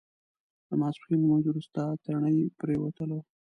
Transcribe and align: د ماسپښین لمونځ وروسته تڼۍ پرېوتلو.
د 0.67 0.69
ماسپښین 0.81 1.19
لمونځ 1.21 1.43
وروسته 1.47 1.81
تڼۍ 2.03 2.37
پرېوتلو. 2.59 3.19